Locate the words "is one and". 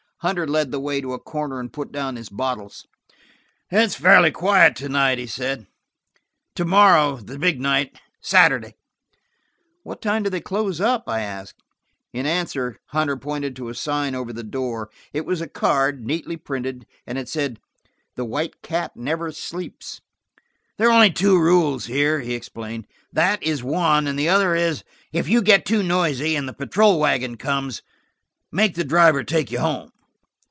23.41-24.19